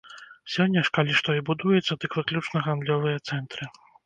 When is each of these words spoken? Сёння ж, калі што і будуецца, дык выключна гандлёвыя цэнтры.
Сёння 0.53 0.83
ж, 0.87 0.91
калі 0.97 1.13
што 1.19 1.35
і 1.39 1.43
будуецца, 1.51 1.99
дык 2.07 2.11
выключна 2.21 2.63
гандлёвыя 2.71 3.23
цэнтры. 3.31 3.71